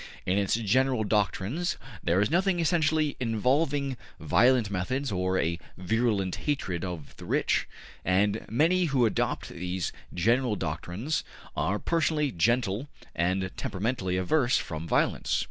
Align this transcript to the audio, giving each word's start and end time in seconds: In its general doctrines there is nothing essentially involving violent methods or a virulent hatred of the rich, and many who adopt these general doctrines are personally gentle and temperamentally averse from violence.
In 0.25 0.39
its 0.39 0.55
general 0.55 1.03
doctrines 1.03 1.77
there 2.03 2.19
is 2.21 2.31
nothing 2.31 2.59
essentially 2.59 3.15
involving 3.19 3.97
violent 4.19 4.71
methods 4.71 5.11
or 5.11 5.37
a 5.37 5.59
virulent 5.77 6.37
hatred 6.37 6.83
of 6.83 7.15
the 7.17 7.25
rich, 7.25 7.67
and 8.03 8.43
many 8.49 8.85
who 8.85 9.05
adopt 9.05 9.49
these 9.49 9.91
general 10.11 10.55
doctrines 10.55 11.23
are 11.55 11.77
personally 11.77 12.31
gentle 12.31 12.89
and 13.13 13.51
temperamentally 13.55 14.17
averse 14.17 14.57
from 14.57 14.87
violence. 14.87 15.39